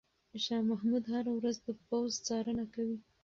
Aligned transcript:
شاه 0.43 0.61
محمود 0.69 1.03
هره 1.13 1.31
ورځ 1.39 1.57
د 1.65 1.67
پوځ 1.87 2.11
څارنه 2.25 2.65
کوي. 2.73 2.97